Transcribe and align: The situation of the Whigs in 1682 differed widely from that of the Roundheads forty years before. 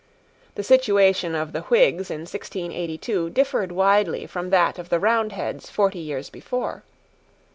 The 0.55 0.63
situation 0.63 1.35
of 1.35 1.53
the 1.53 1.61
Whigs 1.61 2.09
in 2.09 2.21
1682 2.21 3.29
differed 3.29 3.71
widely 3.71 4.25
from 4.25 4.49
that 4.49 4.79
of 4.79 4.89
the 4.89 4.97
Roundheads 4.99 5.69
forty 5.69 5.99
years 5.99 6.31
before. 6.31 6.81